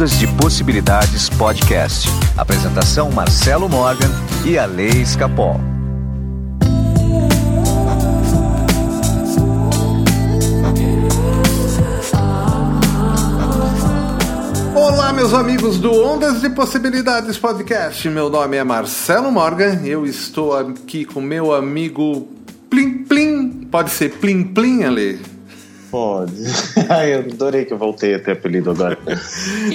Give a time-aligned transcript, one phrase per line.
[0.00, 2.08] Ondas de Possibilidades Podcast.
[2.34, 4.08] Apresentação Marcelo Morgan
[4.46, 5.60] e a Lei Escapol.
[14.74, 18.08] Olá, meus amigos do Ondas de Possibilidades Podcast.
[18.08, 19.82] Meu nome é Marcelo Morgan.
[19.84, 22.26] Eu estou aqui com meu amigo
[22.70, 23.68] Plim Plim.
[23.70, 25.39] Pode ser Plim Plim, Ale?
[25.90, 26.44] Pode.
[26.88, 28.98] Ai, eu adorei que eu voltei a ter apelido agora.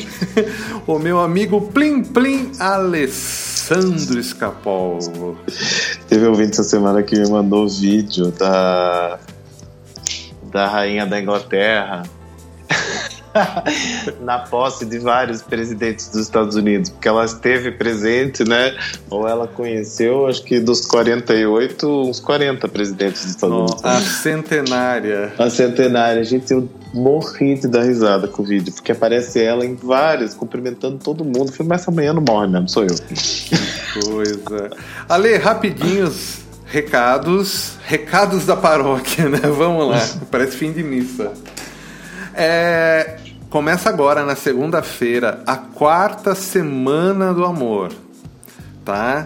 [0.88, 5.00] o meu amigo Plim Plim Alessandro Escapol.
[6.08, 9.20] Teve um ouvinte essa semana que me mandou vídeo da,
[10.52, 12.04] da rainha da Inglaterra
[14.22, 18.76] na posse de vários presidentes dos Estados Unidos, porque ela esteve presente, né?
[19.10, 23.86] Ou ela conheceu, acho que dos 48, uns 40 presidentes dos Estados Unidos.
[23.86, 25.34] A centenária.
[25.38, 26.24] A centenária.
[26.24, 30.98] Gente, eu morri de dar risada com o vídeo, porque aparece ela em vários, cumprimentando
[30.98, 31.52] todo mundo.
[31.52, 32.96] Foi, mas essa manhã não morre mesmo, sou eu.
[32.96, 34.72] Que coisa.
[35.10, 36.46] Ale, rapidinhos.
[36.68, 39.38] Recados, recados da paróquia, né?
[39.38, 41.32] Vamos lá, parece fim de missa.
[42.34, 43.18] É,
[43.56, 47.94] Começa agora na segunda-feira, a quarta semana do amor,
[48.84, 49.26] tá?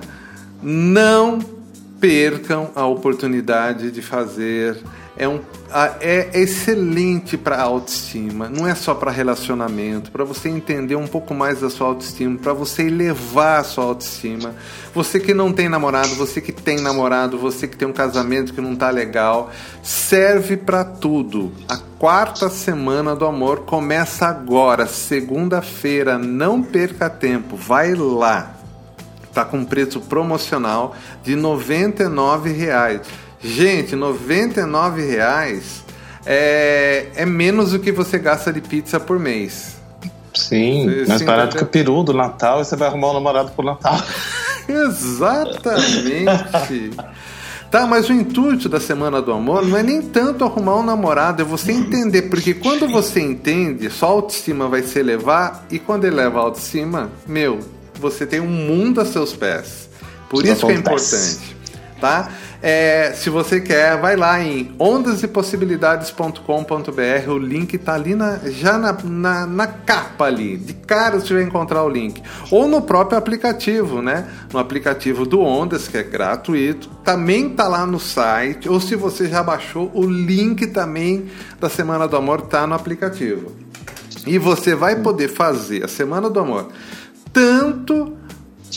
[0.62, 1.40] Não
[2.00, 4.78] percam a oportunidade de fazer.
[5.20, 5.42] É, um,
[6.00, 11.60] é excelente para autoestima, não é só para relacionamento, para você entender um pouco mais
[11.60, 14.56] da sua autoestima, para você elevar a sua autoestima.
[14.96, 18.62] Você que não tem namorado, você que tem namorado, você que tem um casamento que
[18.62, 19.52] não tá legal,
[19.84, 21.52] serve para tudo.
[21.68, 26.18] A quarta semana do amor começa agora, segunda-feira.
[26.18, 28.56] Não perca tempo, vai lá.
[29.34, 33.29] Tá com preço promocional de R$ 99,00.
[33.42, 35.90] Gente, R$ 99,00
[36.26, 39.78] é, é menos do que você gasta de pizza por mês.
[40.34, 43.52] Sim, você, mais barato que o peru do Natal e você vai arrumar um namorado
[43.52, 44.00] pro Natal.
[44.68, 46.28] Exatamente.
[47.72, 51.42] Tá, mas o intuito da Semana do Amor não é nem tanto arrumar um namorado,
[51.44, 56.40] é você entender, porque quando você entende, sua autoestima vai se elevar e quando eleva
[56.40, 57.60] a autoestima, meu,
[57.94, 59.88] você tem um mundo a seus pés.
[60.30, 61.56] Por isso que é importante,
[62.02, 62.30] tá?
[62.62, 67.30] É, se você quer, vai lá em ondasepossibilidades.com.br.
[67.30, 70.58] O link tá ali na, já na, na, na, capa ali.
[70.58, 72.22] De cara você vai encontrar o link.
[72.52, 74.28] Ou no próprio aplicativo, né?
[74.52, 76.90] No aplicativo do Ondas, que é gratuito.
[77.04, 78.68] Também tá lá no site.
[78.68, 81.30] Ou se você já baixou, o link também
[81.62, 83.54] da Semana do Amor tá no aplicativo.
[84.28, 86.68] E você vai poder fazer a Semana do Amor
[87.32, 88.18] tanto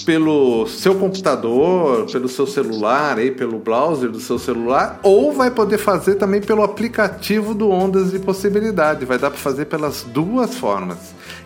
[0.05, 5.79] pelo seu computador, pelo seu celular, aí, pelo browser do seu celular, ou vai poder
[5.79, 9.05] fazer também pelo aplicativo do Ondas de Possibilidade.
[9.05, 10.99] Vai dar para fazer pelas duas formas.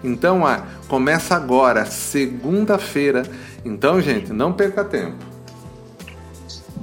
[0.03, 3.25] Então, ah, começa agora, segunda-feira.
[3.65, 5.17] Então, gente, não perca tempo.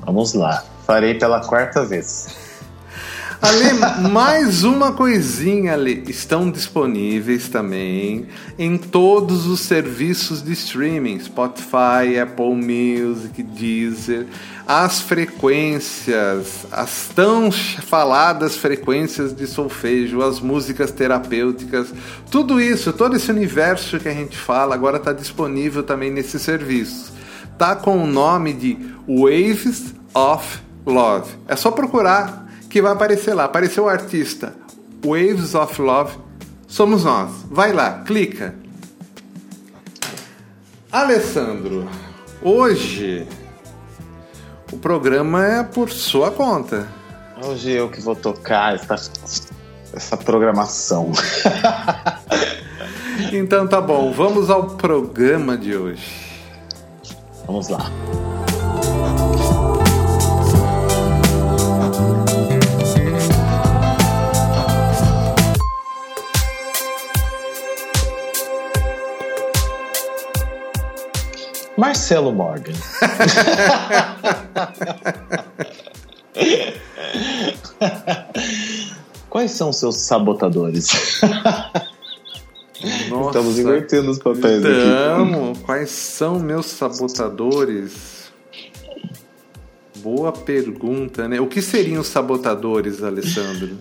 [0.06, 0.64] Vamos lá.
[0.86, 2.43] Farei pela quarta vez.
[3.44, 6.02] Ali, mais uma coisinha ali.
[6.08, 8.26] Estão disponíveis também
[8.58, 14.28] em todos os serviços de streaming: Spotify, Apple Music, Deezer.
[14.66, 21.94] As frequências, as tão faladas frequências de solfejo, as músicas terapêuticas,
[22.32, 27.12] tudo isso, todo esse universo que a gente fala, agora está disponível também nesses serviços.
[27.58, 31.30] Tá com o nome de Waves of Love.
[31.46, 32.43] É só procurar
[32.74, 33.44] que vai aparecer lá.
[33.44, 34.56] Apareceu o artista
[35.06, 36.18] Waves of Love.
[36.68, 37.30] Somos nós.
[37.52, 38.56] Vai lá, clica.
[40.92, 41.88] Alessandro,
[42.42, 43.28] hoje
[44.72, 46.88] o programa é por sua conta.
[47.46, 48.96] Hoje eu que vou tocar essa,
[49.94, 51.12] essa programação.
[53.32, 56.42] então tá bom, vamos ao programa de hoje.
[57.46, 57.92] Vamos lá.
[71.84, 72.72] Marcelo Morgan.
[79.30, 81.20] Quais são seus sabotadores?
[83.10, 85.60] Nossa, Estamos invertendo os papéis aqui.
[85.66, 88.32] Quais são meus sabotadores?
[89.98, 91.42] Boa pergunta, né?
[91.42, 93.78] O que seriam os sabotadores, Alessandro?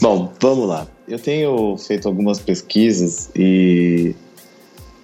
[0.00, 0.88] Bom, vamos lá.
[1.06, 4.16] Eu tenho feito algumas pesquisas e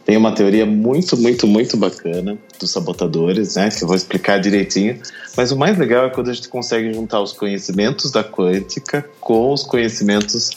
[0.05, 3.71] tem uma teoria muito, muito, muito bacana dos sabotadores, né?
[3.71, 5.01] Que eu vou explicar direitinho.
[5.37, 9.53] Mas o mais legal é quando a gente consegue juntar os conhecimentos da quântica com
[9.53, 10.51] os conhecimentos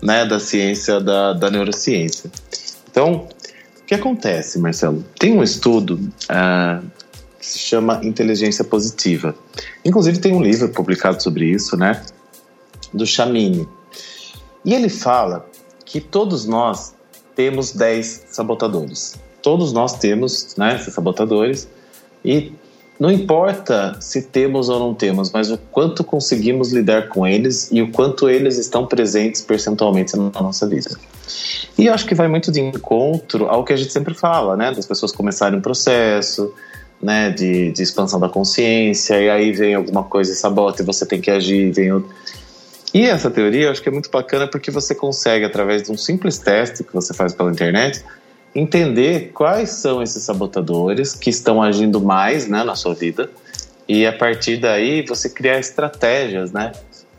[0.00, 2.30] né, da ciência da, da neurociência.
[2.90, 3.28] Então,
[3.92, 5.04] que acontece, Marcelo?
[5.18, 6.86] Tem um estudo uh,
[7.38, 9.34] que se chama Inteligência Positiva.
[9.84, 12.02] Inclusive tem um livro publicado sobre isso, né?
[12.90, 13.68] Do Chamini.
[14.64, 15.46] E ele fala
[15.84, 16.94] que todos nós
[17.34, 19.16] temos 10 sabotadores.
[19.42, 21.68] Todos nós temos né, esses sabotadores
[22.24, 22.52] e
[23.02, 27.82] não importa se temos ou não temos, mas o quanto conseguimos lidar com eles e
[27.82, 30.90] o quanto eles estão presentes percentualmente na nossa vida.
[31.76, 34.72] E eu acho que vai muito de encontro ao que a gente sempre fala, né?
[34.72, 36.54] Das pessoas começarem um processo,
[37.02, 37.30] né?
[37.30, 41.20] De, de expansão da consciência, e aí vem alguma coisa e sabota e você tem
[41.20, 42.08] que agir, vem outro.
[42.94, 45.96] E essa teoria eu acho que é muito bacana porque você consegue, através de um
[45.96, 48.04] simples teste que você faz pela internet,
[48.54, 53.30] entender quais são esses sabotadores que estão agindo mais né, na sua vida
[53.88, 56.72] e a partir daí você criar estratégias né,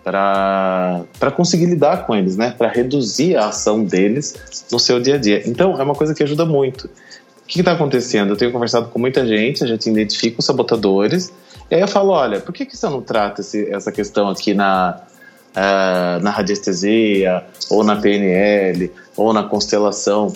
[0.04, 5.18] para conseguir lidar com eles, né, para reduzir a ação deles no seu dia a
[5.18, 5.42] dia.
[5.48, 6.86] Então é uma coisa que ajuda muito.
[6.86, 8.32] O que está acontecendo?
[8.32, 11.34] Eu tenho conversado com muita gente, a gente identifica os sabotadores,
[11.70, 14.54] e aí eu falo: olha, por que, que você não trata esse, essa questão aqui
[14.54, 15.02] na,
[15.56, 20.34] uh, na radiestesia, ou na PNL, ou na constelação.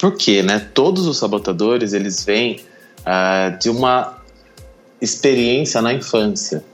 [0.00, 2.60] Porque, né, todos os sabotadores, eles vêm
[3.00, 4.16] uh, de uma
[5.00, 6.64] experiência na infância.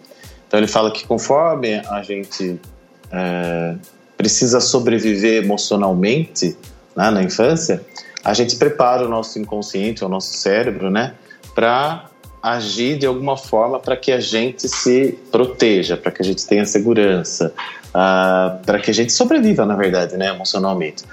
[0.47, 2.61] Então ele fala que conforme a gente
[3.07, 3.79] uh,
[4.17, 6.57] precisa sobreviver emocionalmente
[6.95, 7.83] né, na infância,
[8.25, 11.15] a gente prepara o nosso inconsciente, o nosso cérebro, né,
[11.55, 12.09] para
[12.43, 16.67] agir de alguma forma para que a gente se proteja, para que a gente tenha
[16.67, 17.55] segurança,
[17.91, 21.05] uh, para que a gente sobreviva, na verdade, né, emocionalmente.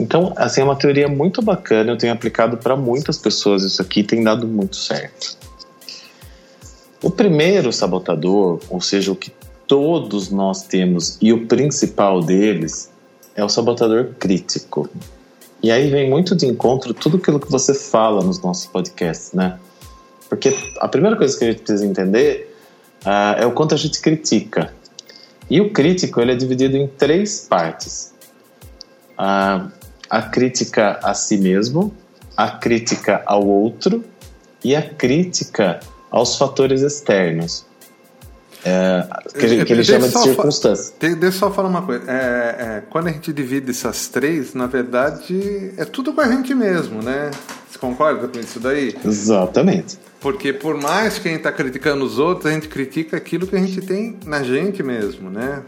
[0.00, 4.02] Então, assim, é uma teoria muito bacana, eu tenho aplicado para muitas pessoas isso aqui,
[4.02, 5.36] tem dado muito certo.
[7.02, 9.30] O primeiro sabotador, ou seja, o que
[9.66, 12.90] todos nós temos e o principal deles,
[13.34, 14.88] é o sabotador crítico.
[15.62, 19.58] E aí vem muito de encontro tudo aquilo que você fala nos nossos podcasts, né?
[20.30, 22.56] Porque a primeira coisa que a gente precisa entender
[23.04, 24.72] uh, é o quanto a gente critica.
[25.50, 28.14] E o crítico ele é dividido em três partes:
[29.18, 29.68] uh,
[30.08, 31.92] a crítica a si mesmo,
[32.36, 34.04] a crítica ao outro
[34.62, 35.80] e a crítica
[36.12, 37.66] aos fatores externos.
[38.62, 40.94] É, que, que ele chama de circunstância.
[41.00, 42.04] Deixa eu só falar uma coisa.
[42.06, 46.54] É, é, quando a gente divide essas três, na verdade, é tudo com a gente
[46.54, 47.30] mesmo, né?
[47.80, 48.94] Concorda com isso daí?
[49.04, 49.98] Exatamente.
[50.20, 53.56] Porque por mais que a gente está criticando os outros, a gente critica aquilo que
[53.56, 55.62] a gente tem na gente mesmo, né?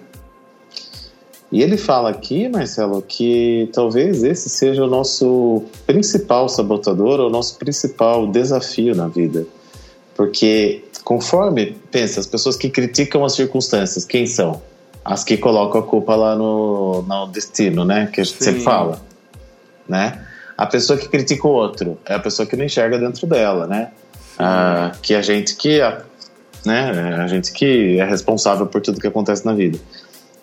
[1.51, 7.59] E ele fala aqui, Marcelo, que talvez esse seja o nosso principal sabotador, o nosso
[7.59, 9.47] principal desafio na vida.
[10.15, 14.63] Porque conforme, pensa, as pessoas que criticam as circunstâncias, quem são?
[15.05, 18.09] As que colocam a culpa lá no, no destino, né?
[18.13, 18.45] Que a gente Sim.
[18.45, 19.03] sempre fala,
[19.89, 20.27] né?
[20.57, 23.91] A pessoa que critica o outro é a pessoa que não enxerga dentro dela, né?
[24.39, 25.81] Ah, que a gente que
[26.65, 29.79] né, a gente que é responsável por tudo que acontece na vida.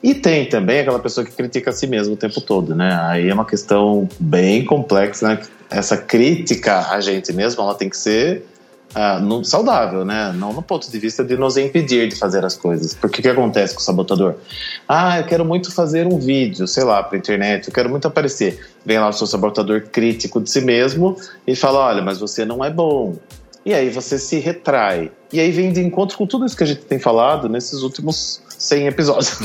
[0.02, 2.98] E tem também aquela pessoa que critica a si mesmo o tempo todo, né?
[3.04, 5.42] Aí é uma questão bem complexa, né?
[5.70, 8.46] Essa crítica a gente mesmo, ela tem que ser
[8.96, 10.34] uh, no, saudável, né?
[10.36, 12.94] Não no ponto de vista de nos impedir de fazer as coisas.
[12.94, 14.36] Porque o que acontece com o sabotador?
[14.88, 18.60] Ah, eu quero muito fazer um vídeo, sei lá, para internet, eu quero muito aparecer.
[18.86, 22.64] Vem lá o seu sabotador crítico de si mesmo e fala: olha, mas você não
[22.64, 23.16] é bom,
[23.66, 25.12] e aí você se retrai.
[25.32, 28.42] E aí vem de encontro com tudo isso que a gente tem falado nesses últimos
[28.58, 29.38] 100 episódios.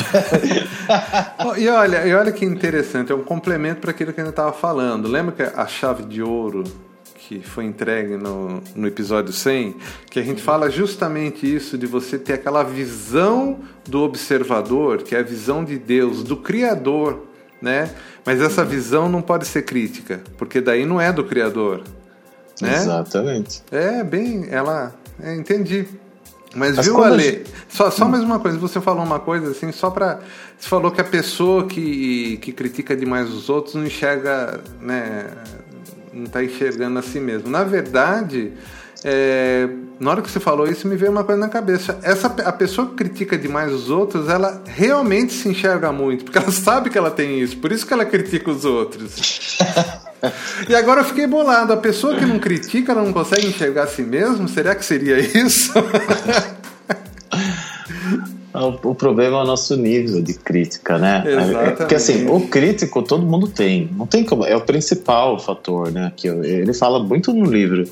[1.59, 4.53] e, olha, e olha que interessante, é um complemento para aquilo que a gente estava
[4.53, 5.09] falando.
[5.09, 6.65] Lembra que a chave de ouro
[7.27, 9.77] que foi entregue no, no episódio 100,
[10.11, 15.21] que a gente fala justamente isso de você ter aquela visão do observador, que é
[15.21, 17.25] a visão de Deus, do Criador,
[17.63, 17.91] né?
[18.27, 21.83] Mas essa visão não pode ser crítica, porque daí não é do Criador,
[22.61, 22.77] né?
[22.77, 23.63] Exatamente.
[23.71, 24.95] É, bem, ela.
[25.23, 25.87] É, entendi.
[26.55, 27.23] Mas, Mas viu, Ale?
[27.23, 27.51] Gente...
[27.69, 28.09] Só, só hum.
[28.09, 30.21] mais uma coisa, você falou uma coisa assim, só para
[30.59, 35.27] Você falou que a pessoa que, que critica demais os outros não enxerga, né?
[36.15, 37.51] Não está enxergando a si mesmo.
[37.51, 38.53] Na verdade,
[39.05, 39.69] é,
[40.01, 41.99] na hora que você falou isso, me veio uma coisa na cabeça.
[42.03, 46.51] Essa, a pessoa que critica demais os outros, ela realmente se enxerga muito, porque ela
[46.51, 49.59] sabe que ela tem isso, por isso que ela critica os outros.
[50.67, 51.75] E agora eu fiquei bolado.
[51.75, 54.49] A pessoa que não critica, ela não consegue enxergar a si mesmo?
[54.49, 55.71] Será que seria isso?
[58.55, 61.25] O problema é o nosso nível de crítica, né?
[61.27, 61.57] Exatamente.
[61.57, 63.91] É, porque assim, o crítico todo mundo tem.
[63.97, 64.45] Não tem como.
[64.45, 66.13] É o principal fator, né?
[66.17, 67.85] Que ele fala muito no livro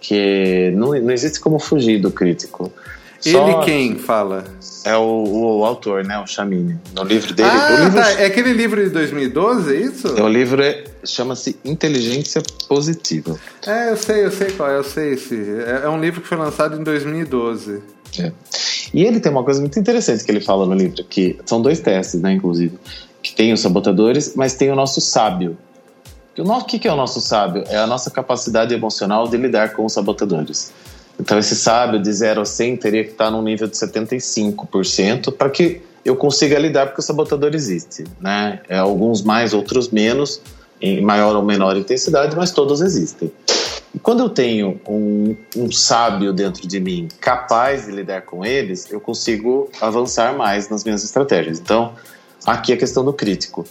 [0.00, 2.72] que não, não existe como fugir do crítico.
[3.20, 4.44] Só Ele quem fala?
[4.84, 6.18] É o, o, autor, né?
[6.18, 6.78] O Chamini.
[6.94, 7.48] No livro dele.
[7.50, 7.94] Ah, livro...
[7.94, 8.12] Tá.
[8.20, 10.08] é aquele livro de 2012, é isso?
[10.08, 13.38] É, o livro é, chama-se Inteligência Positiva.
[13.66, 15.34] É, eu sei, eu sei qual é, eu sei esse.
[15.34, 17.80] É, é um livro que foi lançado em 2012.
[18.18, 18.32] É.
[18.94, 21.80] E ele tem uma coisa muito interessante que ele fala no livro, que são dois
[21.80, 22.78] testes, né, inclusive,
[23.20, 25.58] que tem os sabotadores, mas tem o nosso sábio.
[26.38, 27.64] O que é o nosso sábio?
[27.68, 30.72] É a nossa capacidade emocional de lidar com os sabotadores.
[31.18, 35.50] Então, esse sábio de 0 a 100 teria que estar num nível de 75% para
[35.50, 38.04] que eu consiga lidar, porque o sabotador existe.
[38.20, 38.60] Né?
[38.68, 40.40] É, alguns mais, outros menos,
[40.80, 43.32] em maior ou menor intensidade, mas todos existem.
[44.02, 49.00] Quando eu tenho um, um sábio dentro de mim capaz de lidar com eles, eu
[49.00, 51.60] consigo avançar mais nas minhas estratégias.
[51.60, 51.94] Então,
[52.44, 53.64] aqui a questão do crítico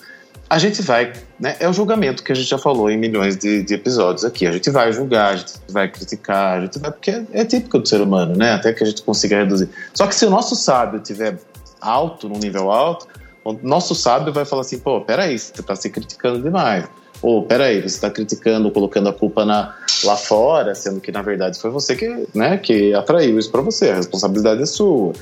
[0.53, 3.63] a gente vai, né, é o julgamento que a gente já falou em milhões de,
[3.63, 4.45] de, episódios aqui.
[4.45, 7.79] A gente vai julgar, a gente vai criticar, a gente vai, porque é, é, típico
[7.79, 8.51] do ser humano, né?
[8.51, 9.67] Até que a gente consiga reduzir.
[9.95, 11.39] Só que se o nosso sábio estiver
[11.81, 13.07] alto, num nível alto,
[13.43, 16.85] o nosso sábio vai falar assim: pô, peraí, você está se criticando demais.
[17.23, 21.57] Ou, peraí, você está criticando, colocando a culpa na, lá fora, sendo que na verdade
[21.57, 25.13] foi você que, né, que atraiu isso para você, a responsabilidade é sua.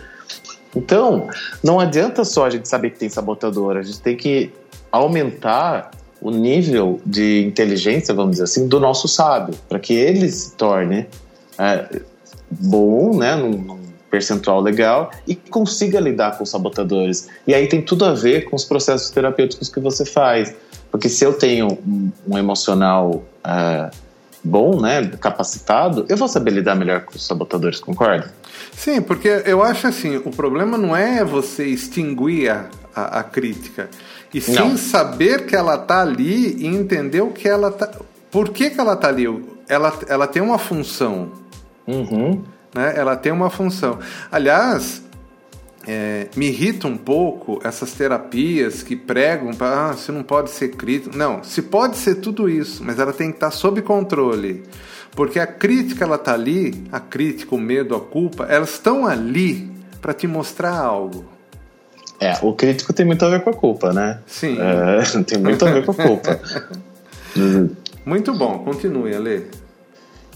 [0.75, 1.27] Então,
[1.63, 4.51] não adianta só a gente saber que tem sabotador, a gente tem que
[4.91, 10.55] aumentar o nível de inteligência, vamos dizer assim, do nosso sábio, para que ele se
[10.55, 11.07] torne
[11.59, 12.01] é,
[12.49, 13.79] bom, né, num,
[14.11, 17.29] percentual legal e consiga lidar com os sabotadores.
[17.47, 20.53] E aí tem tudo a ver com os processos terapêuticos que você faz,
[20.91, 23.89] porque se eu tenho um, um emocional é,
[24.43, 28.33] bom, né, capacitado, eu vou saber lidar melhor com os sabotadores, concorda?
[28.73, 33.89] Sim, porque eu acho assim, o problema não é você extinguir a, a, a crítica,
[34.33, 34.77] e sim Não.
[34.77, 37.89] saber que ela tá ali e entender o que ela tá.
[38.29, 39.25] Por que, que ela tá ali?
[39.67, 41.31] Ela, ela tem uma função.
[41.85, 42.41] Uhum.
[42.73, 42.93] Né?
[42.95, 43.99] Ela tem uma função.
[44.31, 45.03] Aliás,
[45.87, 50.69] é, me irrita um pouco essas terapias que pregam para ah, você não pode ser
[50.69, 51.17] crítico.
[51.17, 54.63] Não, se pode ser tudo isso, mas ela tem que estar sob controle.
[55.15, 59.69] Porque a crítica ela tá ali, a crítica, o medo, a culpa, elas estão ali
[60.01, 61.25] para te mostrar algo.
[62.19, 64.19] É, o crítico tem muito a ver com a culpa, né?
[64.27, 64.57] Sim.
[64.59, 66.39] É, tem muito a ver com a culpa.
[68.05, 69.49] muito bom, continue a ler.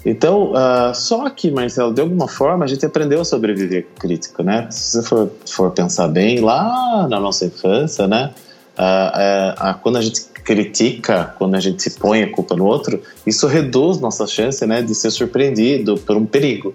[0.06, 4.44] Então, uh, só que, Marcelo, de alguma forma a gente aprendeu a sobreviver com crítico,
[4.44, 4.68] né?
[4.70, 8.32] Se você for, for pensar bem, lá na nossa infância, né?
[8.78, 13.02] Uh, uh, quando a gente critica, quando a gente se põe a culpa no outro,
[13.26, 16.72] isso reduz nossa chance né, de ser surpreendido por um perigo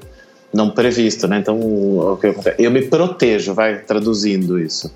[0.52, 1.38] não previsto, né?
[1.38, 2.18] Então,
[2.58, 4.92] Eu me protejo, vai traduzindo isso.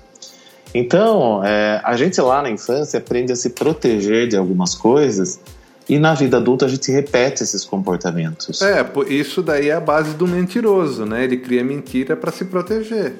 [0.73, 5.39] Então, é, a gente lá na infância aprende a se proteger de algumas coisas
[5.87, 8.61] e na vida adulta a gente repete esses comportamentos.
[8.61, 11.23] É, isso daí é a base do mentiroso, né?
[11.23, 13.13] Ele cria mentira para se proteger.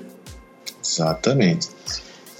[0.84, 1.70] Exatamente.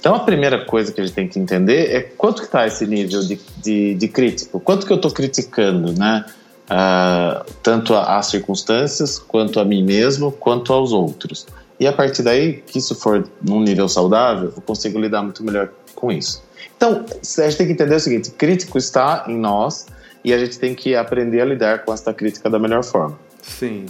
[0.00, 2.86] Então a primeira coisa que a gente tem que entender é quanto que está esse
[2.86, 6.24] nível de, de, de crítico, quanto que eu estou criticando, né?
[6.66, 11.46] uh, tanto às circunstâncias, quanto a mim mesmo, quanto aos outros.
[11.78, 15.70] E a partir daí, que isso for num nível saudável, eu consigo lidar muito melhor
[15.94, 16.42] com isso.
[16.76, 19.86] Então, a gente tem que entender o seguinte: crítico está em nós
[20.26, 23.16] e a gente tem que aprender a lidar com essa crítica da melhor forma.
[23.40, 23.86] Sim.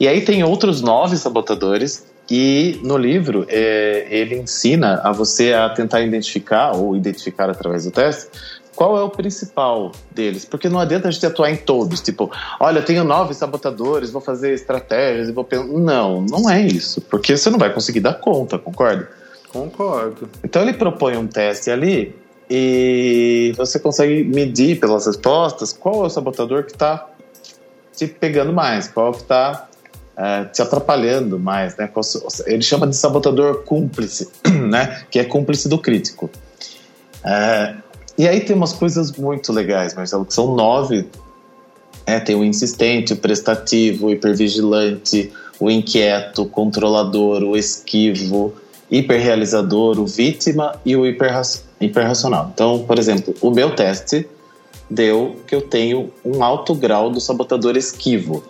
[0.00, 5.68] E aí tem outros nove sabotadores e no livro é, ele ensina a você a
[5.68, 8.30] tentar identificar ou identificar através do teste
[8.74, 10.46] qual é o principal deles?
[10.46, 14.22] Porque não adianta a gente atuar em todos, tipo, olha, eu tenho nove sabotadores, vou
[14.22, 15.66] fazer estratégias e vou pensar.
[15.66, 19.10] Não, não é isso, porque você não vai conseguir dar conta, concorda?
[19.50, 20.26] Concordo.
[20.42, 22.16] Então ele propõe um teste ali
[22.48, 27.08] e você consegue medir pelas respostas qual é o sabotador que está
[27.96, 29.68] te pegando mais, qual que está
[30.16, 31.90] é, te atrapalhando mais, né?
[32.46, 34.28] Ele chama de sabotador cúmplice,
[34.68, 35.04] né?
[35.10, 36.30] Que é cúmplice do crítico.
[37.24, 37.76] É,
[38.18, 41.08] e aí tem umas coisas muito legais, Marcelo, que são nove.
[42.04, 48.54] É, tem o insistente, o prestativo, o hipervigilante, o inquieto, o controlador, o esquivo,
[48.92, 52.50] hiperrealizador, o vítima e o hiperracional.
[52.52, 54.28] Então, por exemplo, o meu teste
[54.90, 58.44] deu que eu tenho um alto grau do sabotador esquivo.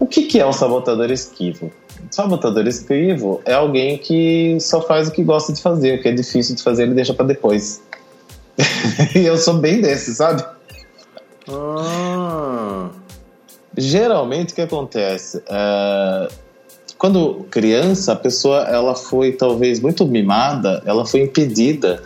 [0.00, 1.70] O que, que é o sabotador esquivo?
[2.10, 6.12] Sabotador esquivo é alguém que só faz o que gosta de fazer, o que é
[6.12, 7.82] difícil de fazer ele deixa para depois.
[9.14, 10.42] e eu sou bem desse, sabe?
[11.46, 12.88] Ah.
[13.76, 15.42] Geralmente o que acontece?
[15.46, 16.28] É,
[16.98, 22.02] quando criança, a pessoa ela foi talvez muito mimada, ela foi impedida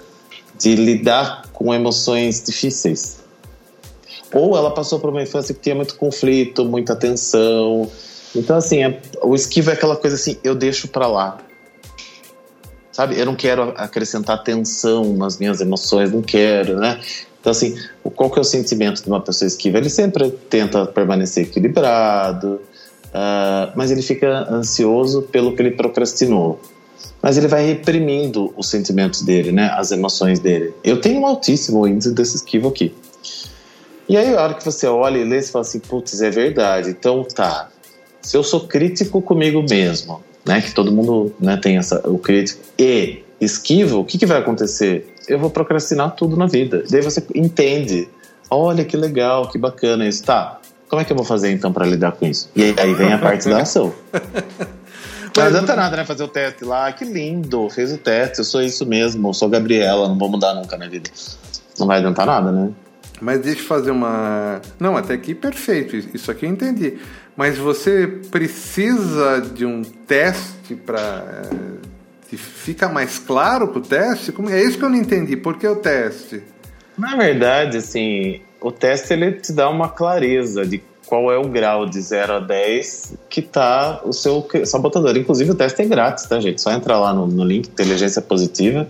[0.58, 3.20] de lidar com emoções difíceis.
[4.32, 7.90] Ou ela passou por uma infância que tinha muito conflito, muita tensão,
[8.34, 11.38] Então, assim, é, o esquivo é aquela coisa assim, eu deixo para lá.
[12.90, 13.18] Sabe?
[13.18, 17.00] Eu não quero acrescentar tensão nas minhas emoções, não quero, né?
[17.40, 17.76] Então, assim,
[18.14, 19.78] qual que é o sentimento de uma pessoa esquiva?
[19.78, 22.60] Ele sempre tenta permanecer equilibrado,
[23.12, 26.60] uh, mas ele fica ansioso pelo que ele procrastinou.
[27.20, 29.70] Mas ele vai reprimindo os sentimentos dele, né?
[29.74, 30.74] As emoções dele.
[30.82, 32.92] Eu tenho um altíssimo índice desse esquivo aqui.
[34.08, 36.90] E aí, a hora que você olha e lê, você fala assim, putz, é verdade.
[36.90, 37.68] Então, tá.
[38.20, 40.60] Se eu sou crítico comigo mesmo, né?
[40.60, 42.60] Que todo mundo né, tem essa, o crítico.
[42.78, 45.14] E esquivo, o que, que vai acontecer?
[45.28, 46.84] Eu vou procrastinar tudo na vida.
[46.90, 48.08] Daí você entende.
[48.50, 50.24] Olha que legal, que bacana isso.
[50.24, 50.60] Tá,
[50.92, 52.50] como é que eu vou fazer então para lidar com isso?
[52.54, 53.94] E aí vem a parte da ação.
[55.34, 56.04] Não adianta nada, né?
[56.04, 56.92] Fazer o teste lá.
[56.92, 58.40] Que lindo, fez o teste.
[58.40, 59.30] Eu sou isso mesmo.
[59.30, 60.06] Eu sou Gabriela.
[60.06, 61.08] Não vou mudar nunca na vida.
[61.78, 62.72] Não vai adiantar nada, né?
[63.22, 64.60] Mas deixa eu fazer uma.
[64.78, 65.96] Não, até aqui perfeito.
[66.14, 66.98] Isso aqui eu entendi.
[67.34, 71.42] Mas você precisa de um teste para
[72.30, 74.30] eh, fica mais claro para o teste?
[74.30, 75.38] Como é isso que eu não entendi?
[75.38, 76.42] Por que o teste?
[76.98, 81.84] Na verdade, assim, o teste ele te dá uma clareza de qual é o grau
[81.84, 85.16] de 0 a 10 que tá o seu sabotador.
[85.16, 86.60] Inclusive o teste é grátis, tá, gente?
[86.62, 88.88] Só entrar lá no, no link Inteligência Positiva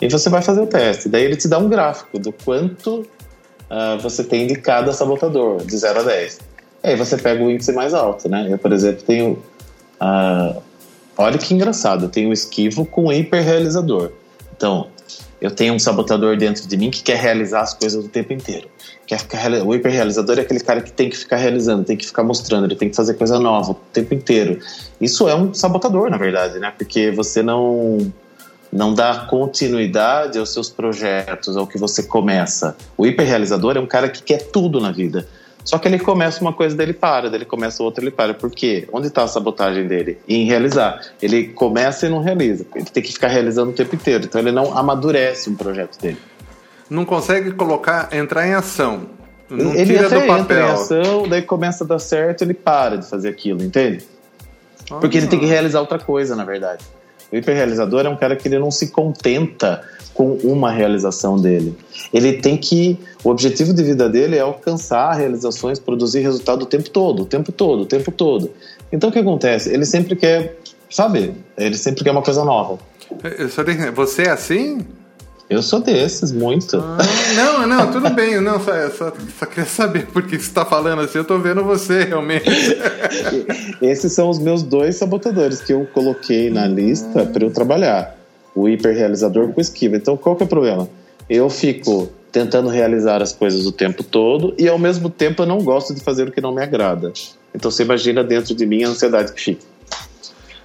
[0.00, 1.08] e você vai fazer o teste.
[1.08, 5.76] Daí ele te dá um gráfico do quanto uh, você tem de cada sabotador, de
[5.76, 6.40] 0 a 10.
[6.82, 8.46] Aí você pega o índice mais alto, né?
[8.50, 9.32] Eu, por exemplo, tenho.
[10.00, 10.62] Uh,
[11.16, 14.12] olha que engraçado, eu tenho o esquivo com hiperrealizador.
[14.56, 14.86] Então,
[15.40, 18.68] eu tenho um sabotador dentro de mim que quer realizar as coisas o tempo inteiro.
[19.06, 22.22] Quer ficar, o hiperrealizador é aquele cara que tem que ficar realizando, tem que ficar
[22.22, 24.58] mostrando, ele tem que fazer coisa nova o tempo inteiro.
[25.00, 26.72] Isso é um sabotador, na verdade, né?
[26.76, 28.12] Porque você não
[28.70, 32.76] não dá continuidade aos seus projetos, ao que você começa.
[32.98, 35.26] O hiperrealizador é um cara que quer tudo na vida.
[35.64, 38.32] Só que ele começa uma coisa dele para, dele começa outra ele para.
[38.32, 38.88] Por quê?
[38.92, 40.18] Onde está a sabotagem dele?
[40.26, 41.00] Em realizar.
[41.20, 42.64] Ele começa e não realiza.
[42.74, 44.24] Ele tem que ficar realizando o tempo inteiro.
[44.24, 46.18] Então ele não amadurece um projeto dele.
[46.88, 49.02] Não consegue colocar, entrar em ação.
[49.50, 50.38] Não ele tira do papel.
[50.38, 54.04] entra em ação, daí começa a dar certo, ele para de fazer aquilo, entende?
[54.88, 56.84] Porque ele tem que realizar outra coisa, na verdade.
[57.32, 59.82] O hiperrealizador é um cara que ele não se contenta
[60.14, 61.76] com uma realização dele.
[62.12, 62.98] Ele tem que.
[63.22, 67.52] O objetivo de vida dele é alcançar realizações, produzir resultado o tempo todo, o tempo
[67.52, 68.50] todo, o tempo todo.
[68.90, 69.72] Então o que acontece?
[69.72, 70.58] Ele sempre quer,
[70.90, 71.34] sabe?
[71.56, 72.78] Ele sempre quer uma coisa nova.
[73.94, 74.84] Você é assim?
[75.50, 76.76] Eu sou desses, muito.
[76.76, 76.98] Ah,
[77.34, 78.38] não, não, tudo bem.
[78.38, 81.18] Não, só, só, só queria saber por que você está falando assim.
[81.18, 82.44] Eu estou vendo você, realmente.
[83.80, 88.14] Esses são os meus dois sabotadores que eu coloquei na lista para eu trabalhar.
[88.54, 89.96] O hiperrealizador com esquiva.
[89.96, 90.86] Então, qual que é o problema?
[91.30, 95.62] Eu fico tentando realizar as coisas o tempo todo e, ao mesmo tempo, eu não
[95.62, 97.10] gosto de fazer o que não me agrada.
[97.54, 99.64] Então, você imagina dentro de mim a ansiedade que fica.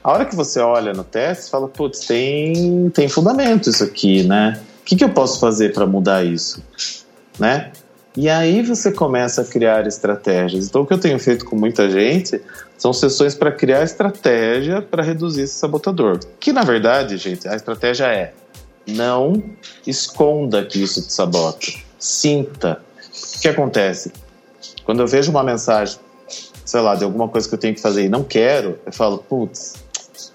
[0.04, 4.60] A hora que você olha no teste, fala, putz, tem, tem fundamento isso aqui, né?
[4.84, 6.62] O que, que eu posso fazer para mudar isso?
[7.40, 7.72] Né?
[8.18, 10.68] E aí você começa a criar estratégias.
[10.68, 12.42] Então, o que eu tenho feito com muita gente
[12.78, 16.20] são sessões para criar estratégia para reduzir esse sabotador.
[16.38, 18.34] Que, na verdade, gente, a estratégia é
[18.86, 19.42] não
[19.88, 21.68] esconda que isso te sabota.
[21.98, 22.84] Sinta.
[23.38, 24.12] O que acontece?
[24.84, 25.98] Quando eu vejo uma mensagem,
[26.66, 29.20] sei lá, de alguma coisa que eu tenho que fazer e não quero, eu falo,
[29.20, 29.83] putz,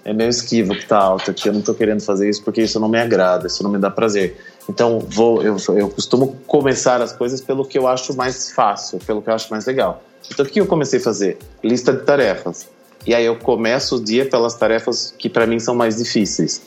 [0.03, 2.79] é meio esquivo que tá alta, que eu não tô querendo fazer isso porque isso
[2.79, 4.37] não me agrada, isso não me dá prazer.
[4.69, 9.21] Então, vou, eu, eu costumo começar as coisas pelo que eu acho mais fácil, pelo
[9.21, 10.03] que eu acho mais legal.
[10.31, 11.37] Então, o que eu comecei a fazer?
[11.63, 12.67] Lista de tarefas.
[13.05, 16.61] E aí eu começo o dia pelas tarefas que para mim são mais difíceis.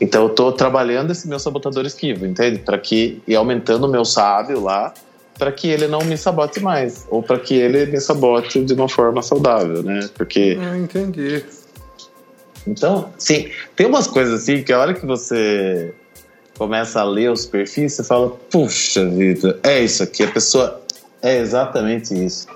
[0.00, 2.58] Então, eu tô trabalhando esse meu sabotador esquivo, entende?
[2.58, 4.92] Para que e aumentando o meu sábio lá,
[5.38, 8.88] para que ele não me sabote mais, ou para que ele me sabote de uma
[8.88, 10.08] forma saudável, né?
[10.16, 11.44] Porque ah, entendi.
[12.66, 15.92] Então, sim, tem umas coisas assim que a hora que você
[16.56, 20.80] começa a ler os perfis, você fala, puxa vida, é isso aqui, a pessoa
[21.20, 22.46] é exatamente isso,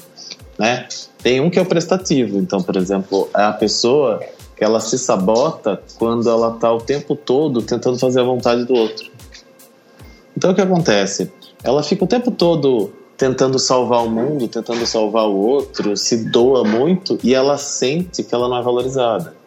[0.59, 0.87] né?
[1.23, 4.21] Tem um que é o prestativo, então, por exemplo, é a pessoa
[4.57, 8.75] que ela se sabota quando ela está o tempo todo tentando fazer a vontade do
[8.75, 9.11] outro.
[10.37, 11.31] Então, o que acontece?
[11.63, 16.63] Ela fica o tempo todo tentando salvar o mundo, tentando salvar o outro, se doa
[16.63, 19.38] muito e ela sente que ela não é valorizada.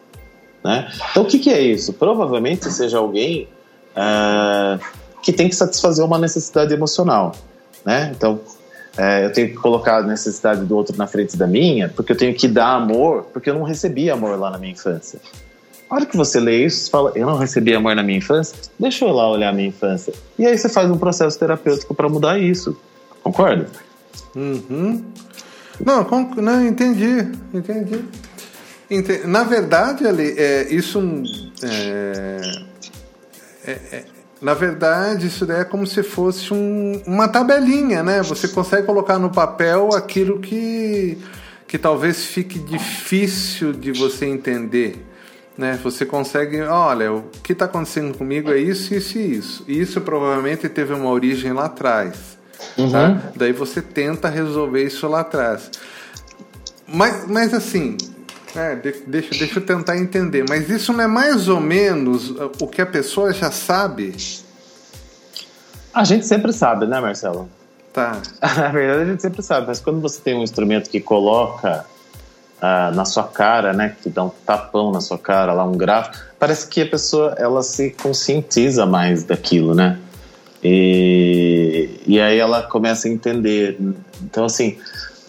[0.64, 0.90] Né?
[1.10, 1.92] Então, o que, que é isso?
[1.92, 3.48] Provavelmente seja alguém
[3.96, 4.82] uh,
[5.22, 7.34] que tem que satisfazer uma necessidade emocional.
[7.84, 8.12] Né?
[8.16, 8.34] Então,
[8.96, 12.16] uh, eu tenho que colocar a necessidade do outro na frente da minha, porque eu
[12.16, 15.20] tenho que dar amor, porque eu não recebi amor lá na minha infância.
[15.90, 18.56] A hora que você lê isso, você fala, eu não recebi amor na minha infância,
[18.78, 20.14] deixa eu lá olhar a minha infância.
[20.38, 22.74] E aí você faz um processo terapêutico para mudar isso.
[23.22, 23.66] Concorda?
[24.34, 25.04] Uhum.
[25.84, 28.04] Não, não, entendi, entendi.
[29.26, 31.00] Na verdade, Ali, é, isso
[31.62, 32.64] é,
[33.66, 34.04] é, é,
[34.40, 38.22] na verdade, isso daí é como se fosse um, uma tabelinha, né?
[38.22, 41.16] Você consegue colocar no papel aquilo que,
[41.66, 45.06] que talvez fique difícil de você entender.
[45.56, 45.78] Né?
[45.84, 49.64] Você consegue, olha, o que está acontecendo comigo é isso, isso e isso.
[49.68, 52.36] Isso provavelmente teve uma origem lá atrás.
[52.76, 52.90] Uhum.
[52.90, 53.22] Tá?
[53.36, 55.70] Daí você tenta resolver isso lá atrás.
[56.86, 57.96] Mas, mas assim,
[58.54, 60.44] é, deixa, deixa eu tentar entender.
[60.48, 64.14] Mas isso não é mais ou menos o que a pessoa já sabe?
[65.92, 67.48] A gente sempre sabe, né, Marcelo?
[67.92, 68.20] Tá.
[68.40, 71.84] Na verdade, a gente sempre sabe, mas quando você tem um instrumento que coloca
[72.58, 76.16] uh, na sua cara, né, que dá um tapão na sua cara, lá um gráfico,
[76.38, 79.98] parece que a pessoa ela se conscientiza mais daquilo, né?
[80.64, 83.78] E, e aí ela começa a entender.
[84.22, 84.78] Então, assim,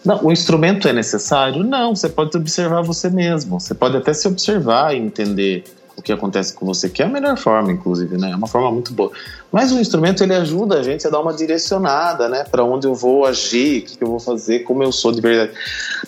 [0.04, 1.64] não, o instrumento é necessário?
[1.64, 3.58] Não, você pode observar você mesmo.
[3.58, 5.64] Você pode até se observar e entender
[5.96, 8.32] o que acontece com você, que é a melhor forma, inclusive, né?
[8.32, 9.12] É uma forma muito boa.
[9.50, 12.44] Mas o instrumento ele ajuda a gente a dar uma direcionada, né?
[12.44, 15.52] Para onde eu vou agir, o que, eu vou fazer, como eu sou de verdade.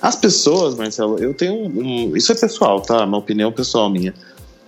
[0.03, 3.05] As pessoas, Marcelo, eu tenho um, isso é pessoal, tá?
[3.05, 4.13] Uma opinião pessoal minha.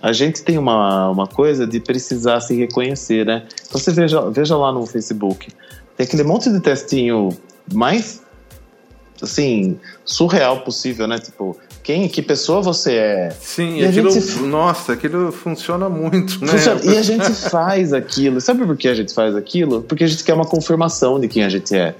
[0.01, 3.45] A gente tem uma, uma coisa de precisar se reconhecer, né?
[3.67, 5.51] Então você veja, veja lá no Facebook,
[5.97, 7.29] tem aquele monte de testinho
[7.73, 8.21] mais
[9.21, 11.19] assim, surreal possível, né?
[11.19, 13.29] Tipo, quem, que pessoa você é.
[13.39, 14.11] Sim, e aquilo,
[14.47, 16.51] nossa, aquilo funciona muito, né?
[16.51, 16.81] Funciona.
[16.83, 18.39] E a gente faz aquilo.
[18.39, 19.81] Sabe por que a gente faz aquilo?
[19.81, 21.95] Porque a gente quer uma confirmação de quem a gente é.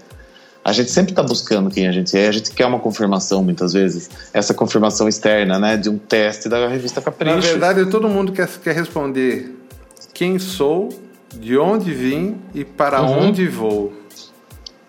[0.64, 3.74] A gente sempre está buscando quem a gente é, a gente quer uma confirmação muitas
[3.74, 7.34] vezes, essa confirmação externa, né, de um teste da revista Capricho.
[7.34, 9.56] Na verdade, todo mundo quer, quer responder
[10.14, 10.90] quem sou,
[11.34, 13.30] de onde vim e para uhum.
[13.30, 13.94] onde vou.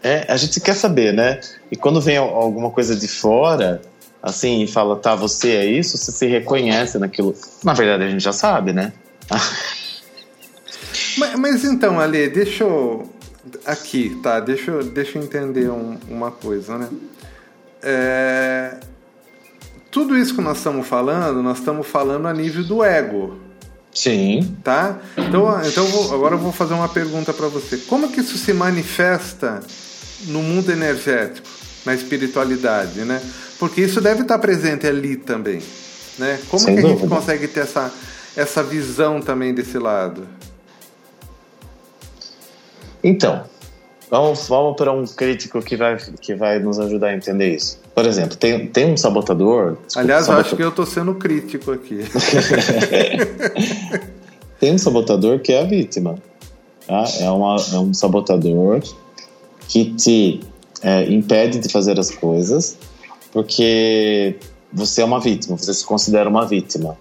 [0.03, 1.41] É, a gente quer saber, né?
[1.71, 3.83] E quando vem alguma coisa de fora,
[4.23, 7.35] assim, e fala, tá, você é isso, você se reconhece naquilo.
[7.63, 8.93] Na verdade, a gente já sabe, né?
[11.19, 13.09] mas, mas, então, Ale, deixa eu.
[13.65, 14.39] Aqui, tá?
[14.39, 16.89] Deixa eu, deixa eu entender um, uma coisa, né?
[17.83, 18.77] É...
[19.91, 23.39] Tudo isso que nós estamos falando, nós estamos falando a nível do ego.
[23.93, 24.57] Sim.
[24.63, 24.99] Tá?
[25.17, 27.77] Então, então vou, agora eu vou fazer uma pergunta para você.
[27.77, 29.61] Como que isso se manifesta
[30.27, 31.47] no mundo energético,
[31.85, 33.21] na espiritualidade, né?
[33.59, 35.61] Porque isso deve estar presente ali também,
[36.19, 36.39] né?
[36.49, 37.93] Como Sem que a gente consegue ter essa,
[38.37, 40.27] essa visão também desse lado?
[43.03, 43.45] Então,
[44.11, 47.81] vamos, vamos para um crítico que vai, que vai nos ajudar a entender isso.
[47.95, 49.77] Por exemplo, tem, tem um sabotador.
[49.87, 50.47] Desculpa, Aliás, sabotador.
[50.47, 52.01] acho que eu estou sendo crítico aqui.
[54.59, 56.17] tem um sabotador que é a vítima.
[56.87, 57.05] Tá?
[57.21, 58.83] É, uma, é um sabotador
[59.71, 60.41] que te
[60.83, 62.77] é, impede de fazer as coisas
[63.33, 64.37] porque
[64.73, 66.99] você é uma vítima, você se considera uma vítima.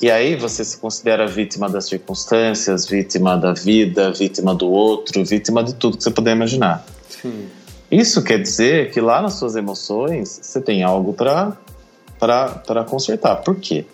[0.00, 5.62] E aí você se considera vítima das circunstâncias, vítima da vida, vítima do outro, vítima
[5.62, 6.86] de tudo que você puder imaginar.
[7.08, 7.48] Sim.
[7.90, 13.36] Isso quer dizer que lá nas suas emoções você tem algo para consertar.
[13.36, 13.84] Por quê?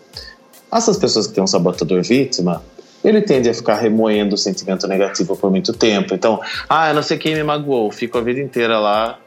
[0.73, 2.63] Essas pessoas que têm um sabotador vítima,
[3.05, 6.15] ele tende a ficar remoendo o sentimento negativo por muito tempo.
[6.15, 9.19] Então, ah, não sei quem me magoou, fico a vida inteira lá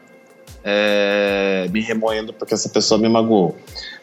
[0.64, 3.56] é, me remoendo porque essa pessoa me magoou.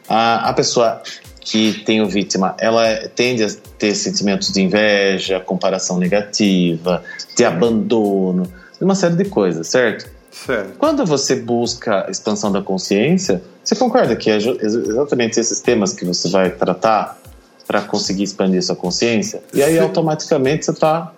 [0.07, 1.01] A, a pessoa
[1.41, 7.03] que tem o vítima, ela tende a ter sentimentos de inveja, comparação negativa,
[7.35, 8.43] de abandono,
[8.79, 10.09] uma série de coisas, certo?
[10.31, 10.77] Certo.
[10.77, 16.05] Quando você busca a expansão da consciência, você concorda que é exatamente esses temas que
[16.05, 17.17] você vai tratar
[17.73, 19.41] para conseguir expandir sua consciência.
[19.51, 21.11] E aí, automaticamente, você está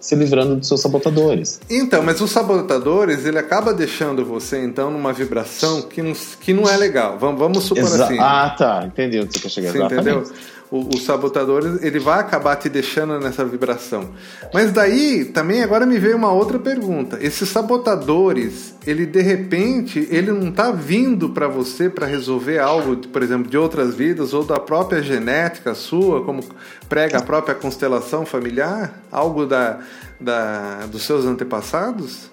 [0.00, 1.60] se livrando dos seus sabotadores.
[1.70, 6.68] Então, mas os sabotadores, ele acaba deixando você, então, numa vibração que não, que não
[6.68, 7.16] é legal.
[7.16, 8.18] Vamos, vamos supor Exa assim.
[8.18, 8.84] Ah, tá.
[8.84, 9.72] Entendi onde você quer chegar.
[9.72, 10.24] Você entendeu?
[10.70, 14.10] O, o sabotador ele vai acabar te deixando nessa vibração.
[14.54, 17.18] Mas daí também agora me veio uma outra pergunta.
[17.20, 23.22] Esses sabotadores, ele de repente, ele não está vindo para você para resolver algo, por
[23.22, 26.44] exemplo, de outras vidas ou da própria genética sua, como
[26.88, 29.80] prega a própria constelação familiar, algo da,
[30.20, 32.30] da dos seus antepassados?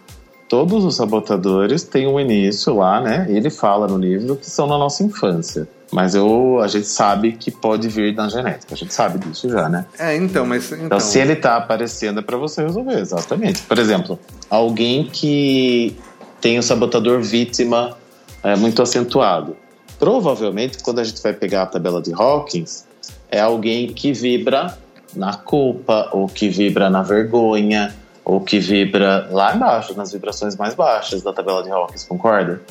[0.47, 3.25] Todos os sabotadores têm um início lá, né?
[3.29, 5.67] Ele fala no livro que são na nossa infância.
[5.91, 9.69] Mas eu, a gente sabe que pode vir na genética, a gente sabe disso já,
[9.69, 9.85] né?
[9.97, 10.71] É, então, mas.
[10.71, 13.61] Então, então se ele tá aparecendo é para você resolver, exatamente.
[13.63, 14.19] Por exemplo,
[14.49, 15.97] alguém que
[16.41, 17.97] tem o sabotador vítima
[18.43, 19.55] é, muito acentuado.
[19.97, 22.85] Provavelmente, quando a gente vai pegar a tabela de Hawkins,
[23.31, 24.77] é alguém que vibra
[25.15, 30.75] na culpa, ou que vibra na vergonha, ou que vibra lá embaixo, nas vibrações mais
[30.75, 32.61] baixas da tabela de Hawkins, concorda?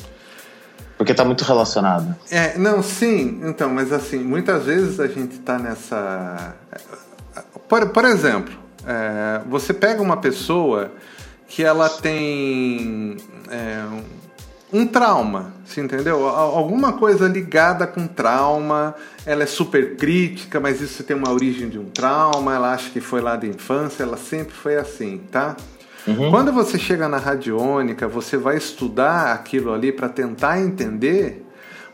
[0.97, 2.15] Porque está muito relacionado.
[2.31, 3.39] É, não, sim.
[3.43, 6.55] Então, mas assim, muitas vezes a gente está nessa.
[7.69, 8.53] Por, por exemplo,
[8.85, 10.91] é, você pega uma pessoa
[11.47, 13.17] que ela tem
[13.49, 13.83] é,
[14.71, 16.27] um trauma, você entendeu?
[16.27, 21.79] Alguma coisa ligada com trauma, ela é super crítica, mas isso tem uma origem de
[21.79, 25.55] um trauma, ela acha que foi lá da infância, ela sempre foi assim, tá?
[26.07, 26.31] Uhum.
[26.31, 31.45] Quando você chega na radiônica, você vai estudar aquilo ali para tentar entender,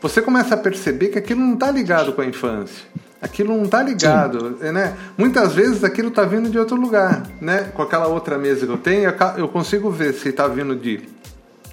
[0.02, 2.86] você começa a perceber que aquilo não está ligado com a infância.
[3.22, 4.72] Aquilo não está ligado, Sim.
[4.72, 4.98] né?
[5.18, 7.72] Muitas vezes aquilo está vindo de outro lugar, né?
[7.74, 11.02] Com aquela outra mesa que eu tenho, eu consigo ver se está vindo de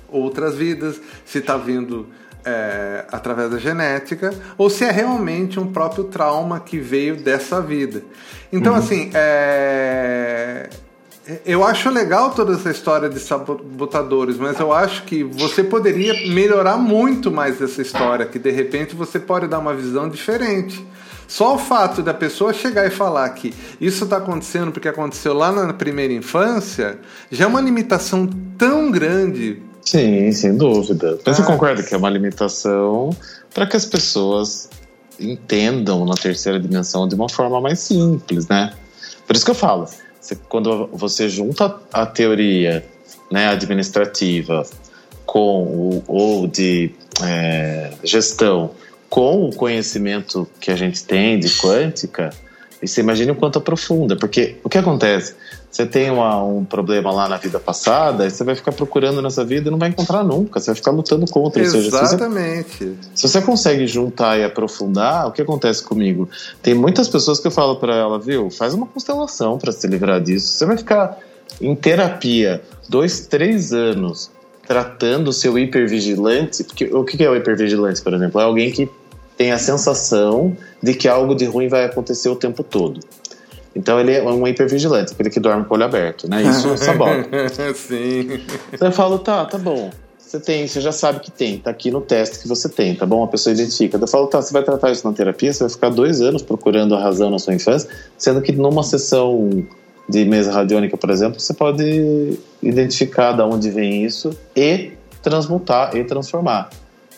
[0.08, 2.06] outras vidas, se está vindo
[2.44, 8.02] é, através da genética, ou se é realmente um próprio trauma que veio dessa vida.
[8.52, 8.78] Então, uhum.
[8.78, 10.70] assim, é,
[11.44, 16.76] eu acho legal toda essa história de sabotadores, mas eu acho que você poderia melhorar
[16.76, 20.84] muito mais essa história, que de repente você pode dar uma visão diferente.
[21.28, 25.52] Só o fato da pessoa chegar e falar que isso está acontecendo porque aconteceu lá
[25.52, 26.98] na primeira infância
[27.30, 29.62] já é uma limitação tão grande.
[29.82, 31.18] Sim, sem dúvida.
[31.24, 31.42] Mas ah.
[31.42, 33.10] você concorda que é uma limitação
[33.54, 34.68] para que as pessoas
[35.20, 38.72] entendam na terceira dimensão de uma forma mais simples, né?
[39.24, 39.86] Por isso que eu falo,
[40.48, 42.84] quando você junta a teoria
[43.30, 44.66] né, administrativa
[45.24, 48.72] com o, ou de é, gestão
[49.08, 52.30] com o conhecimento que a gente tem de quântica,
[52.82, 55.34] e você imagina o quanto aprofunda, porque o que acontece?
[55.70, 59.44] Você tem uma, um problema lá na vida passada, e você vai ficar procurando nessa
[59.44, 61.62] vida e não vai encontrar nunca, você vai ficar lutando contra.
[61.62, 62.68] Exatamente.
[62.70, 66.28] Se você, se você consegue juntar e aprofundar, o que acontece comigo?
[66.62, 70.20] Tem muitas pessoas que eu falo para ela, viu, faz uma constelação para se livrar
[70.20, 70.48] disso.
[70.48, 71.18] Você vai ficar
[71.60, 74.30] em terapia dois, três anos
[74.66, 78.40] tratando o seu hipervigilante, porque o que é o hipervigilante, por exemplo?
[78.40, 78.88] É alguém que
[79.40, 83.00] tem a sensação de que algo de ruim vai acontecer o tempo todo.
[83.74, 86.42] Então ele é um hipervigilante, aquele que dorme com o olho aberto, né?
[86.42, 87.48] Isso sabota.
[87.74, 88.38] Sim.
[88.70, 89.88] Então eu falo, tá, tá bom.
[90.18, 93.06] Você tem, você já sabe que tem, tá aqui no teste que você tem, tá
[93.06, 93.24] bom?
[93.24, 93.96] A pessoa identifica.
[93.96, 96.94] Eu falo, tá, você vai tratar isso na terapia, você vai ficar dois anos procurando
[96.94, 99.64] a razão na sua infância, sendo que numa sessão
[100.06, 106.04] de mesa radiônica, por exemplo, você pode identificar de onde vem isso e transmutar e
[106.04, 106.68] transformar.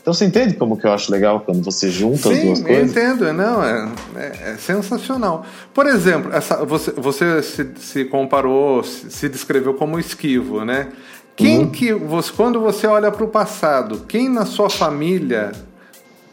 [0.02, 2.96] Então você entende como que eu acho legal quando você junta Sim, as duas coisas?
[2.96, 5.46] eu entendo, não, é, é, é, sensacional.
[5.72, 10.88] Por exemplo, essa, você, você se, se comparou, se, se, descreveu como esquivo, né?
[11.36, 11.70] Quem uhum.
[11.70, 15.52] que você, quando você olha para o passado, quem na sua família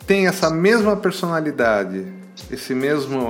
[0.08, 2.08] tem essa mesma personalidade,
[2.49, 3.27] esse mesmo,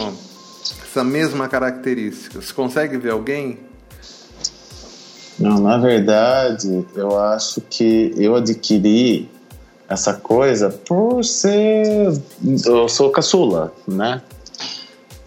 [0.81, 2.41] essa mesma característica?
[2.41, 3.59] Você consegue ver alguém?
[5.37, 9.29] Não, na verdade, eu acho que eu adquiri
[9.89, 12.13] essa coisa por ser.
[12.65, 14.21] Eu sou caçula, né?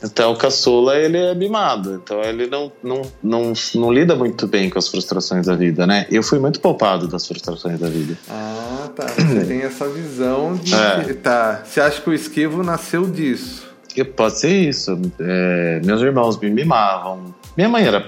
[0.04, 4.68] Então o caçula ele é mimado, então ele não, não, não, não lida muito bem
[4.68, 6.06] com as frustrações da vida, né?
[6.10, 8.18] Eu fui muito poupado das frustrações da vida.
[8.28, 9.06] Ah, tá.
[9.06, 10.74] Você tem essa visão de.
[10.74, 11.14] É.
[11.14, 11.62] Tá.
[11.64, 13.70] Você acha que o esquivo nasceu disso?
[14.16, 14.98] Pode ser isso.
[15.20, 17.32] É, meus irmãos me mimavam.
[17.56, 18.06] Minha mãe era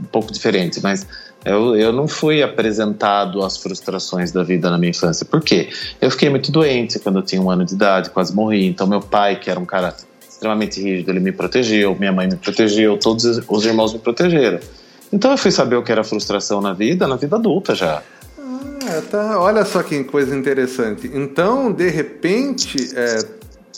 [0.00, 1.06] um pouco diferente, mas
[1.44, 5.24] eu, eu não fui apresentado às frustrações da vida na minha infância.
[5.24, 5.70] Por quê?
[6.00, 8.66] Eu fiquei muito doente quando eu tinha um ano de idade, quase morri.
[8.66, 9.94] Então, meu pai, que era um cara
[10.28, 14.60] extremamente rígido, ele me protegeu, minha mãe me protegeu, todos os irmãos me protegeram.
[15.12, 18.02] Então, eu fui saber o que era frustração na vida, na vida adulta já.
[18.38, 19.40] Ah, tá.
[19.40, 21.10] Olha só que coisa interessante.
[21.12, 23.18] Então, de repente, é,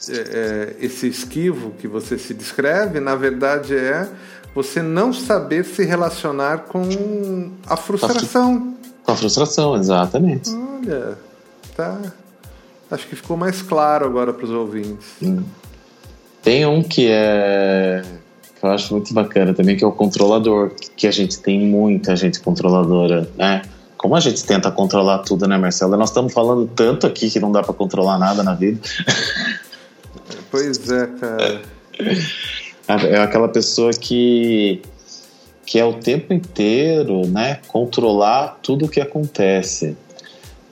[0.09, 4.09] é, é, esse esquivo que você se descreve, na verdade, é
[4.55, 8.77] você não saber se relacionar com a frustração.
[9.05, 10.51] Com a frustração, exatamente.
[10.51, 11.19] Olha,
[11.77, 11.99] tá.
[12.91, 15.07] Acho que ficou mais claro agora para os ouvintes.
[15.23, 15.43] Hum.
[16.43, 18.03] Tem um que é
[18.63, 22.15] que eu acho muito bacana também, que é o controlador, que a gente tem muita
[22.15, 23.63] gente controladora, né?
[23.97, 25.97] Como a gente tenta controlar tudo, né, Marcelo?
[25.97, 28.81] Nós estamos falando tanto aqui que não dá para controlar nada na vida.
[30.51, 31.63] Pois é, cara.
[33.01, 34.83] É aquela pessoa que
[35.65, 39.97] que é o tempo inteiro, né, controlar tudo o que acontece.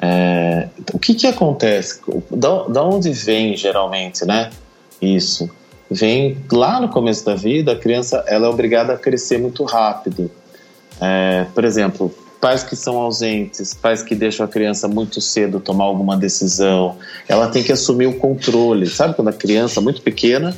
[0.02, 2.00] É, o que que acontece?
[2.30, 4.50] Da, da onde vem geralmente, né?
[5.00, 5.48] Isso
[5.90, 7.72] vem lá no começo da vida.
[7.72, 10.30] A criança ela é obrigada a crescer muito rápido.
[11.00, 15.85] É, por exemplo, pais que são ausentes, pais que deixam a criança muito cedo tomar
[15.85, 16.96] alguma decisão,
[17.28, 18.87] ela tem que assumir o controle.
[18.87, 20.56] Sabe quando a criança muito pequena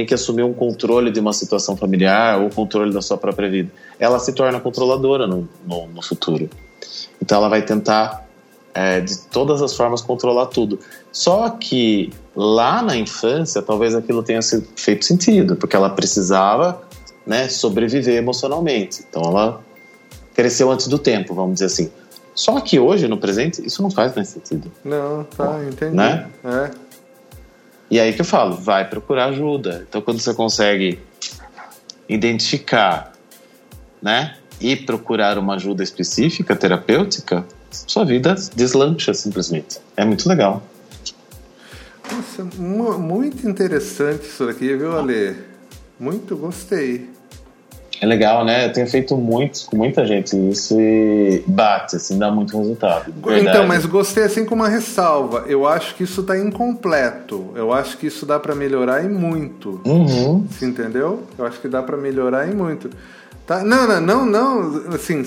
[0.00, 3.70] tem que assumir um controle de uma situação familiar ou controle da sua própria vida.
[3.98, 6.48] Ela se torna controladora no, no, no futuro.
[7.20, 8.26] Então ela vai tentar
[8.72, 10.78] é, de todas as formas controlar tudo.
[11.12, 14.40] Só que lá na infância, talvez aquilo tenha
[14.74, 16.80] feito sentido, porque ela precisava
[17.26, 19.04] né, sobreviver emocionalmente.
[19.06, 19.60] Então ela
[20.34, 21.90] cresceu antes do tempo, vamos dizer assim.
[22.34, 24.72] Só que hoje, no presente, isso não faz mais sentido.
[24.82, 25.94] Não, tá, entendi.
[25.94, 26.26] Né?
[26.42, 26.70] É.
[27.90, 29.84] E aí que eu falo, vai procurar ajuda.
[29.88, 31.00] Então quando você consegue
[32.08, 33.12] identificar,
[34.00, 39.78] né, e procurar uma ajuda específica, terapêutica, sua vida deslancha simplesmente.
[39.96, 40.62] É muito legal.
[42.12, 45.36] Nossa, muito interessante isso aqui, viu, Ale?
[45.98, 47.09] Muito gostei.
[48.00, 48.66] É legal, né?
[48.66, 53.12] Eu tenho feito muito com muita gente isso e bate, assim, dá muito resultado.
[53.38, 55.44] Então, mas gostei assim com uma ressalva.
[55.46, 57.50] Eu acho que isso está incompleto.
[57.54, 59.82] Eu acho que isso dá para melhorar e muito.
[59.84, 60.46] Uhum.
[60.50, 61.24] Você entendeu?
[61.36, 62.88] Eu acho que dá para melhorar e muito.
[63.46, 63.62] Tá?
[63.62, 64.94] Não, não, não, não.
[64.94, 65.22] Assim,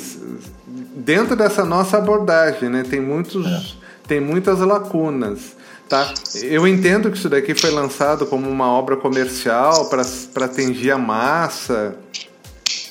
[0.95, 2.83] dentro dessa nossa abordagem, né?
[2.89, 3.61] Tem muitos, é.
[4.07, 5.55] tem muitas lacunas.
[5.87, 6.11] Tá?
[6.41, 11.95] Eu entendo que isso daqui foi lançado como uma obra comercial para atingir a massa,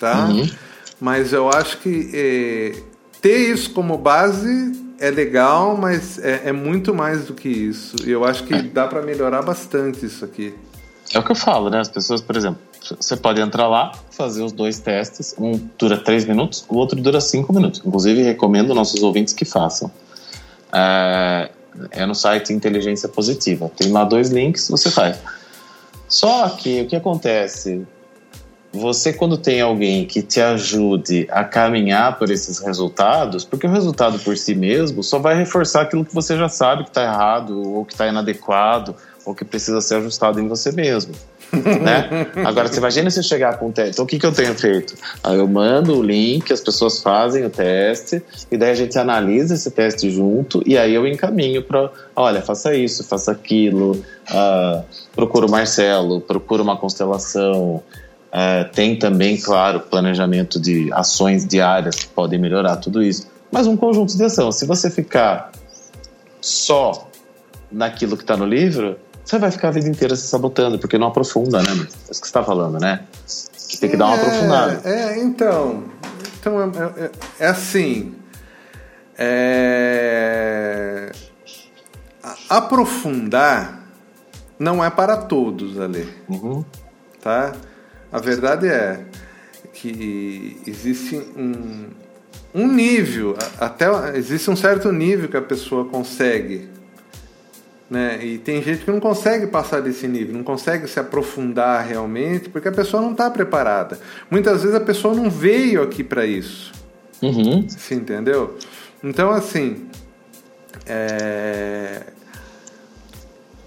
[0.02, 0.26] tá?
[0.26, 0.50] Uhum.
[1.00, 2.82] Mas eu acho que é,
[3.20, 7.94] ter isso como base é legal, mas é, é, muito mais do que isso.
[8.04, 8.62] E eu acho que é.
[8.62, 10.52] dá para melhorar bastante isso aqui.
[11.14, 11.78] É o que eu falo, né?
[11.78, 12.58] As pessoas, por exemplo,
[12.98, 15.34] você pode entrar lá, fazer os dois testes.
[15.38, 17.80] Um dura três minutos, o outro dura cinco minutos.
[17.84, 19.90] Inclusive, recomendo nossos ouvintes que façam.
[20.72, 21.50] É,
[21.90, 23.70] é no site Inteligência Positiva.
[23.76, 25.18] Tem lá dois links, você faz.
[26.08, 27.86] Só que o que acontece?
[28.72, 34.18] Você, quando tem alguém que te ajude a caminhar por esses resultados, porque o resultado
[34.18, 37.84] por si mesmo só vai reforçar aquilo que você já sabe que está errado, ou
[37.84, 41.14] que está inadequado, ou que precisa ser ajustado em você mesmo
[41.82, 42.26] né?
[42.46, 43.92] Agora, você imagina se chegar com o teste.
[43.92, 44.94] Então, o que, que eu tenho feito?
[45.24, 49.70] Eu mando o link, as pessoas fazem o teste, e daí a gente analisa esse
[49.70, 53.92] teste junto, e aí eu encaminho para, olha, faça isso, faça aquilo,
[54.30, 54.82] uh,
[55.14, 57.82] procura o Marcelo, procura uma constelação.
[58.32, 63.30] Uh, tem também, claro, planejamento de ações diárias que podem melhorar tudo isso.
[63.50, 64.50] Mas um conjunto de ação.
[64.50, 65.52] Se você ficar
[66.40, 67.08] só
[67.70, 71.08] naquilo que está no livro, você vai ficar a vida inteira se sabotando, porque não
[71.08, 71.68] aprofunda, né?
[71.70, 73.04] É isso que você está falando, né?
[73.68, 74.80] Que tem que dar uma é, aprofundada.
[74.88, 75.84] É, então.
[76.40, 78.14] Então, é, é, é assim.
[79.18, 81.12] É,
[82.48, 83.82] aprofundar
[84.58, 86.08] não é para todos, Ale.
[86.28, 86.64] Uhum.
[87.20, 87.52] Tá?
[88.12, 89.00] A verdade é
[89.72, 91.86] que existe um,
[92.54, 96.68] um nível, até existe um certo nível que a pessoa consegue
[97.92, 98.24] né?
[98.24, 102.68] E tem gente que não consegue passar desse nível, não consegue se aprofundar realmente, porque
[102.68, 104.00] a pessoa não está preparada.
[104.30, 106.72] Muitas vezes a pessoa não veio aqui para isso.
[107.20, 107.68] Uhum.
[107.68, 108.56] Você entendeu?
[109.04, 109.88] Então, assim,
[110.86, 112.04] é...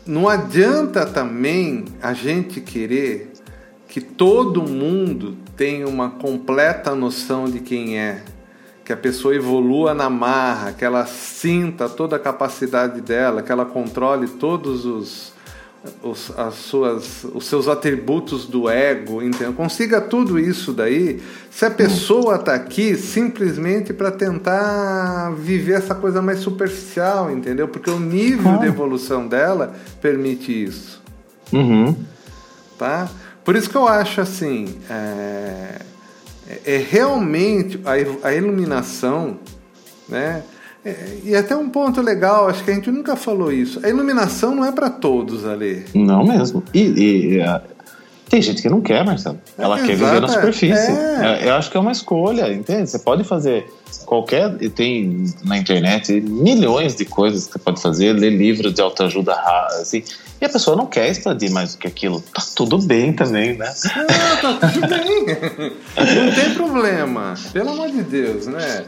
[0.07, 3.31] não adianta também a gente querer
[3.95, 8.23] que todo mundo tenha uma completa noção de quem é
[8.83, 13.63] que a pessoa evolua na marra, que ela sinta toda a capacidade dela, que ela
[13.63, 15.31] controle todos os,
[16.03, 19.53] os, as suas, os seus atributos do ego, entendeu?
[19.53, 26.21] consiga tudo isso daí, se a pessoa está aqui simplesmente para tentar viver essa coisa
[26.21, 27.69] mais superficial, entendeu?
[27.69, 31.01] Porque o nível de evolução dela permite isso.
[31.53, 31.95] Uhum.
[32.77, 33.09] Tá?
[33.45, 34.75] Por isso que eu acho assim.
[34.89, 35.81] É
[36.47, 39.37] é, é realmente a, a iluminação,
[40.07, 40.43] né?
[40.83, 43.83] É, e até um ponto legal, acho que a gente nunca falou isso.
[43.83, 45.83] A iluminação não é para todos, ali.
[45.95, 46.63] Não mesmo.
[46.71, 47.43] E, e, e
[48.29, 49.39] tem gente que não quer, Marcelo.
[49.57, 50.73] Ela é, quer viver na superfície.
[50.73, 51.41] É.
[51.41, 51.49] é.
[51.49, 52.87] Eu acho que é uma escolha, entende?
[52.87, 53.65] Você pode fazer
[54.05, 54.55] qualquer.
[54.75, 59.33] Tem na internet milhões de coisas que você pode fazer, ler livros de autoajuda,
[59.81, 60.03] assim.
[60.39, 62.21] E a pessoa não quer expandir mais do que aquilo.
[62.21, 63.73] Tá tudo bem também, né?
[63.95, 65.25] Não, tá tudo bem.
[65.95, 67.35] Não tem problema.
[67.53, 68.85] Pelo amor de Deus, né?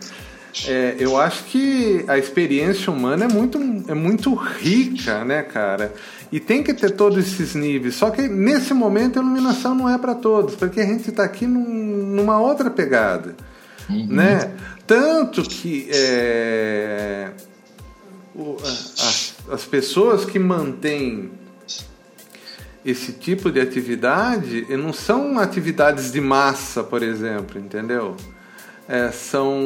[0.66, 5.94] É, eu acho que a experiência humana é muito, é muito rica, né, cara?
[6.32, 7.96] E tem que ter todos esses níveis.
[7.96, 11.46] Só que nesse momento a iluminação não é para todos, porque a gente está aqui
[11.46, 13.36] num, numa outra pegada,
[13.90, 14.08] uhum.
[14.10, 14.52] né?
[14.86, 17.30] Tanto que é,
[18.34, 21.32] o, as, as pessoas que mantêm
[22.86, 28.16] esse tipo de atividade não são atividades de massa, por exemplo, entendeu?
[28.88, 29.60] É, são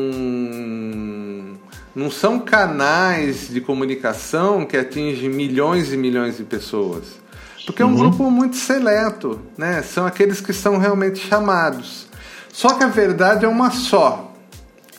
[1.94, 7.22] não são canais de comunicação que atingem milhões e milhões de pessoas.
[7.66, 7.98] Porque é um uhum.
[7.98, 9.84] grupo muito seleto, né?
[9.84, 12.08] São aqueles que são realmente chamados.
[12.52, 14.34] Só que a verdade é uma só.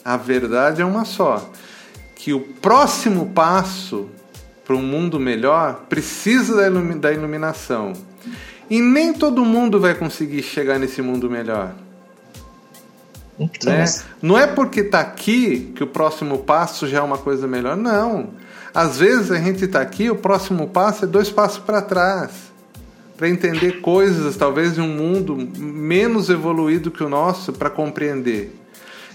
[0.05, 1.51] A verdade é uma só.
[2.15, 4.07] que o próximo passo
[4.65, 7.93] para um mundo melhor precisa da, ilumi da iluminação.
[8.69, 11.73] E nem todo mundo vai conseguir chegar nesse mundo melhor.
[13.37, 13.85] Então, né?
[14.21, 17.75] Não é porque está aqui que o próximo passo já é uma coisa melhor.
[17.75, 18.29] Não.
[18.73, 22.31] Às vezes a gente está aqui, o próximo passo é dois passos para trás.
[23.17, 28.62] Para entender coisas, talvez, de um mundo menos evoluído que o nosso, para compreender.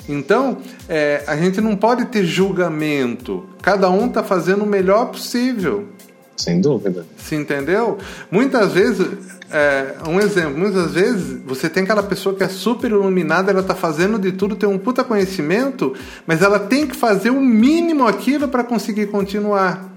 [0.09, 3.46] Então, é, a gente não pode ter julgamento.
[3.62, 5.88] Cada um está fazendo o melhor possível.
[6.36, 7.05] Sem dúvida.
[7.16, 7.99] Se entendeu?
[8.30, 9.07] Muitas vezes,
[9.51, 13.74] é, um exemplo, muitas vezes você tem aquela pessoa que é super iluminada, ela está
[13.74, 15.94] fazendo de tudo, tem um puta conhecimento,
[16.26, 19.92] mas ela tem que fazer o mínimo aquilo para conseguir continuar.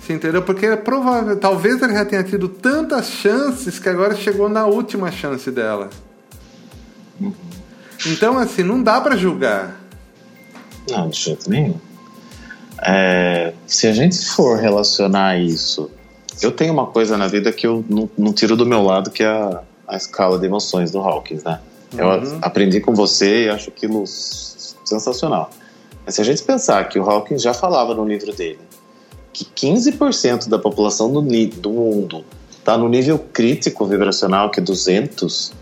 [0.00, 0.42] Você entendeu?
[0.42, 5.10] Porque é provável, talvez ela já tenha tido tantas chances que agora chegou na última
[5.10, 5.90] chance dela.
[7.20, 7.49] Uhum.
[8.06, 9.80] Então, assim, não dá para julgar.
[10.88, 11.76] Não, de jeito nenhum.
[12.82, 15.90] É, se a gente for relacionar isso,
[16.40, 19.22] eu tenho uma coisa na vida que eu não, não tiro do meu lado, que
[19.22, 21.60] é a, a escala de emoções do Hawkins, né?
[21.96, 22.38] Eu uhum.
[22.40, 25.50] aprendi com você e acho aquilo sensacional.
[26.06, 28.60] Mas se a gente pensar que o Hawkins já falava no livro dele
[29.32, 35.52] que 15% da população do, do mundo está no nível crítico vibracional, que é 200,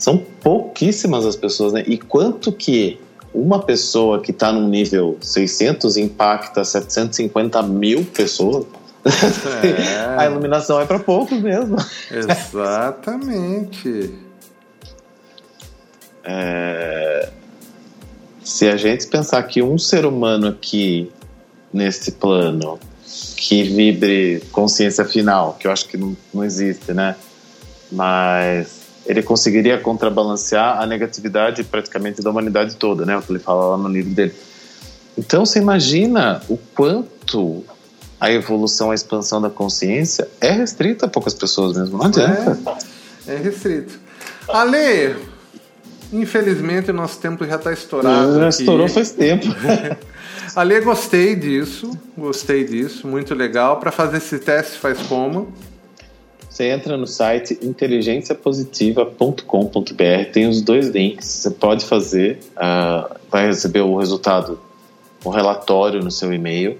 [0.00, 1.84] são pouquíssimas as pessoas, né?
[1.86, 2.98] E quanto que
[3.34, 8.64] uma pessoa que está no nível 600 impacta 750 mil pessoas?
[9.04, 10.16] É.
[10.18, 11.76] a iluminação é para poucos mesmo.
[12.10, 14.14] Exatamente.
[16.24, 17.28] É...
[18.42, 21.12] Se a gente pensar que um ser humano aqui
[21.70, 22.80] nesse plano
[23.36, 27.16] que vibre consciência final, que eu acho que não, não existe, né?
[27.92, 33.16] Mas ele conseguiria contrabalancear a negatividade praticamente da humanidade toda, né?
[33.16, 34.34] O que ele fala lá no livro dele.
[35.16, 37.64] Então você imagina o quanto
[38.20, 42.58] a evolução, a expansão da consciência é restrita a poucas pessoas mesmo, não adianta.
[43.26, 43.98] É, é restrito.
[44.48, 45.16] Ale,
[46.12, 48.38] infelizmente o nosso tempo já está estourado.
[48.38, 49.46] Já estourou faz tempo.
[50.54, 53.78] Ale, gostei disso, gostei disso, muito legal.
[53.78, 55.52] Para fazer esse teste faz como?
[56.60, 63.80] Você entra no site inteligenciapositiva.com.br, tem os dois links, você pode fazer, uh, vai receber
[63.80, 64.60] o resultado,
[65.24, 66.76] o relatório no seu e-mail.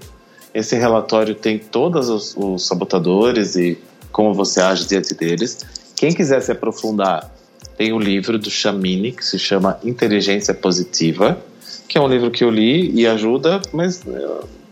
[0.53, 3.79] Esse relatório tem todos os, os sabotadores e
[4.13, 5.65] como você age diante deles.
[5.97, 7.35] Quem quiser se aprofundar,
[7.79, 11.43] tem o um livro do Chamini que se chama Inteligência Positiva,
[11.89, 14.05] que é um livro que eu li e ajuda, mas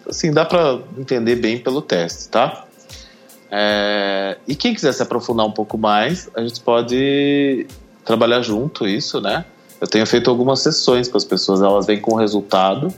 [0.06, 2.67] assim dá para entender bem pelo teste, tá?
[3.50, 7.66] É, e quem quiser se aprofundar um pouco mais, a gente pode
[8.04, 9.44] trabalhar junto isso, né?
[9.80, 12.92] Eu tenho feito algumas sessões com as pessoas, elas vêm com resultado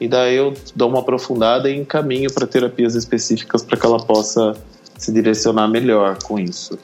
[0.00, 4.56] e daí eu dou uma aprofundada e encaminho para terapias específicas para que ela possa
[4.98, 6.78] se direcionar melhor com isso.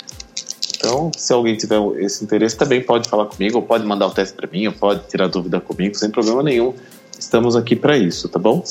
[0.76, 4.34] Então, se alguém tiver esse interesse, também pode falar comigo, ou pode mandar o teste
[4.34, 6.74] para mim, ou pode tirar dúvida comigo, sem problema nenhum.
[7.18, 8.64] Estamos aqui para isso, tá bom?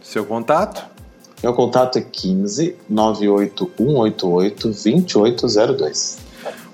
[0.00, 0.95] Seu contato?
[1.42, 6.18] Meu contato é 15 98188 2802.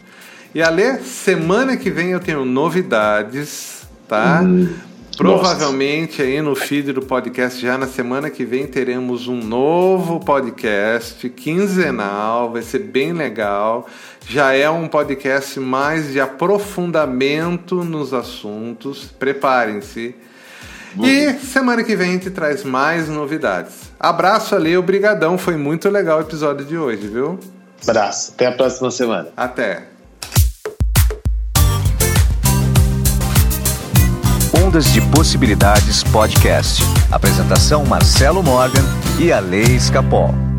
[0.55, 4.40] E Ale, semana que vem eu tenho novidades, tá?
[4.42, 4.68] Hum,
[5.16, 6.22] Provavelmente nossa.
[6.22, 12.51] aí no feed do podcast já na semana que vem teremos um novo podcast quinzenal,
[12.51, 13.86] vai ser bem legal.
[14.26, 19.11] Já é um podcast mais de aprofundamento nos assuntos.
[19.18, 20.14] Preparem-se
[20.99, 23.91] e semana que vem a gente traz mais novidades.
[23.99, 27.38] Abraço ali, obrigadão, foi muito legal o episódio de hoje, viu?
[27.82, 29.28] Abraço, até a próxima semana.
[29.36, 29.84] Até.
[34.70, 36.82] Ondas de Possibilidades Podcast.
[37.11, 38.84] Apresentação Marcelo Morgan
[39.18, 40.49] e a Lei Escapol.